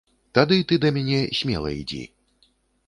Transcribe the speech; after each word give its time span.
Тады 0.37 0.57
ты 0.71 0.79
да 0.85 0.91
мяне 0.95 1.21
смела 1.41 1.69
ідзі. 1.85 2.03